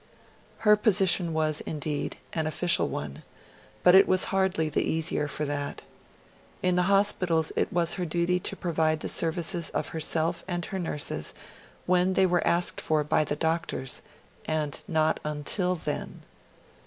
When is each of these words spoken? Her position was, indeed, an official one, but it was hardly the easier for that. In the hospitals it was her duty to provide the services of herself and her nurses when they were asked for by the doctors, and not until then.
Her 0.65 0.75
position 0.75 1.31
was, 1.31 1.61
indeed, 1.61 2.17
an 2.33 2.47
official 2.47 2.87
one, 2.87 3.21
but 3.83 3.93
it 3.93 4.07
was 4.07 4.23
hardly 4.33 4.67
the 4.67 4.81
easier 4.81 5.27
for 5.27 5.45
that. 5.45 5.83
In 6.63 6.75
the 6.75 6.89
hospitals 6.89 7.51
it 7.55 7.71
was 7.71 7.93
her 7.93 8.05
duty 8.05 8.39
to 8.39 8.55
provide 8.55 9.01
the 9.01 9.07
services 9.09 9.69
of 9.75 9.89
herself 9.89 10.43
and 10.47 10.65
her 10.65 10.79
nurses 10.79 11.35
when 11.85 12.13
they 12.13 12.25
were 12.25 12.47
asked 12.47 12.81
for 12.81 13.03
by 13.03 13.23
the 13.23 13.35
doctors, 13.35 14.01
and 14.47 14.81
not 14.87 15.19
until 15.23 15.75
then. 15.75 16.23